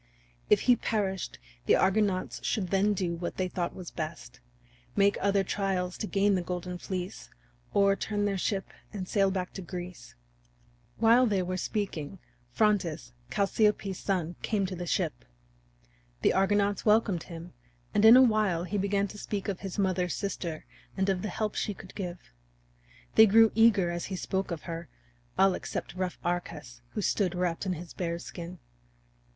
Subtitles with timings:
[0.49, 4.39] If he perished the Argonauts should then do what they thought was best
[4.95, 7.29] make other trials to gain the Golden Fleece,
[7.71, 10.15] or turn their ship and sail back to Greece.
[10.97, 12.17] While they were speaking,
[12.51, 15.23] Phrontis, Chalciope's son, came to the ship.
[16.23, 17.53] The Argonauts welcomed him,
[17.93, 20.65] and in a while he began to speak of his mother's sister
[20.97, 22.17] and of the help she could give.
[23.13, 24.89] They grew eager as he spoke of her,
[25.37, 28.57] all except rough Arcas, who stood wrapped in his bear's skin.